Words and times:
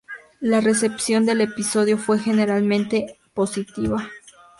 La 0.39 0.61
recepción 0.61 1.27
del 1.27 1.41
episodio 1.41 1.95
fue 1.95 2.17
generalmente 2.17 3.19
positiva. 3.35 4.09